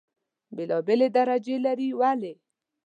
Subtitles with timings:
[0.55, 1.89] بېلې بېلې درجې لري.
[1.99, 2.33] ولې؟